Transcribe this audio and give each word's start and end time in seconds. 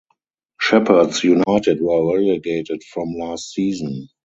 Shepherds 0.59 1.23
United 1.23 1.79
were 1.79 2.17
relegated 2.17 2.81
from 2.91 3.13
last 3.13 3.53
season. 3.53 4.07